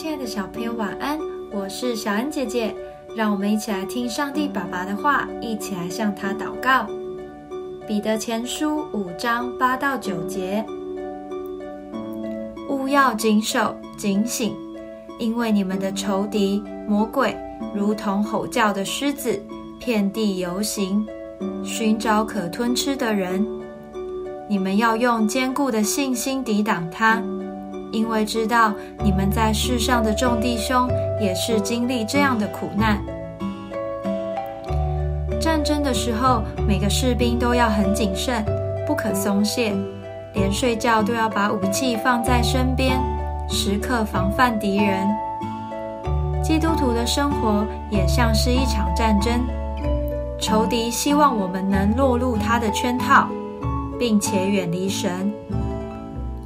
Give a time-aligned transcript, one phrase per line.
[0.00, 1.18] 亲爱的小朋友，晚安！
[1.50, 2.72] 我是小恩姐姐，
[3.16, 6.86] 让我们一起来听上帝爸爸的话，一起来向他祷告。
[7.84, 10.64] 彼得前书五章八到九节：
[12.68, 14.54] 勿要谨守、警醒，
[15.18, 17.36] 因为你们的仇敌魔鬼
[17.74, 19.42] 如同吼叫的狮子，
[19.80, 21.04] 遍地游行，
[21.64, 23.44] 寻找可吞吃的人。
[24.48, 27.20] 你们要用坚固的信心抵挡他。
[27.92, 30.88] 因为知道你们在世上的众弟兄
[31.20, 33.00] 也是经历这样的苦难。
[35.40, 38.44] 战争的时候，每个士兵都要很谨慎，
[38.86, 39.72] 不可松懈，
[40.34, 43.00] 连睡觉都要把武器放在身边，
[43.48, 45.08] 时刻防范敌人。
[46.42, 49.40] 基督徒的生活也像是一场战争，
[50.40, 53.28] 仇敌希望我们能落入他的圈套，
[53.98, 55.32] 并且远离神。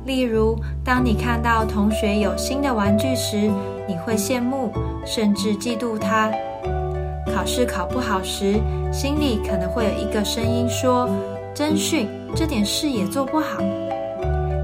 [0.04, 3.50] 例如，当你看到同学有新的玩具时，
[3.86, 4.72] 你会羡慕，
[5.06, 6.30] 甚至嫉妒他；
[7.32, 8.60] 考试考不好时，
[8.92, 11.08] 心里可能会有一个声音说
[11.54, 13.62] ：“真训，这点事也做不好。”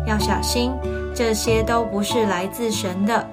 [0.07, 0.73] 要小心，
[1.15, 3.25] 这些都不是来自神的。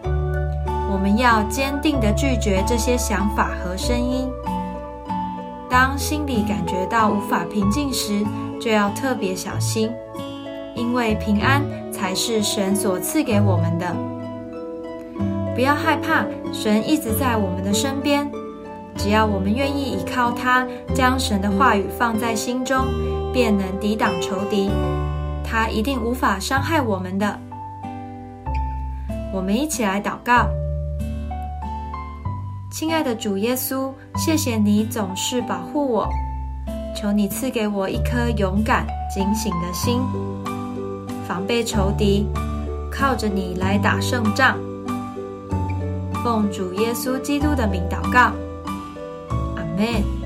[0.92, 4.30] 我们要坚定地拒绝这些想法和声音。
[5.70, 8.24] 当心里感觉到无法平静时，
[8.62, 9.92] 就要特别小心。
[10.76, 11.62] 因为平安
[11.96, 13.96] 才是神所赐给我们的，
[15.56, 18.30] 不要害怕，神一直在我们的身边。
[18.98, 22.86] 只要我们愿意依靠他，将神的话语放在心中，
[23.34, 24.70] 便能抵挡仇敌。
[25.44, 27.40] 他一定无法伤害我们的。
[29.34, 30.48] 我们一起来祷告：
[32.72, 36.10] 亲爱的主耶稣，谢谢你总是保护我，
[36.96, 40.02] 求你赐给我一颗勇敢、警醒的心。
[41.28, 42.28] 防备仇敌，
[42.92, 44.58] 靠着你来打胜仗。
[46.24, 48.32] 奉主耶稣基督的名祷告，
[49.56, 50.25] 阿门。